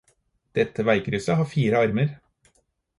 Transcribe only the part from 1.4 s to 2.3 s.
har fire armer.